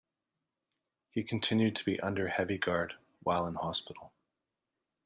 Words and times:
He 1.11 1.21
continued 1.23 1.75
to 1.75 1.85
be 1.85 1.99
under 1.99 2.29
heavy 2.29 2.57
guard 2.57 2.95
while 3.21 3.45
in 3.45 3.53
hospital. 3.53 4.11